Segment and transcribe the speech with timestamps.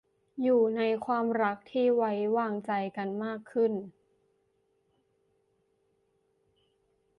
[0.43, 3.73] อยู่ในความรักที่ไว้วางใจกันมากขึ้น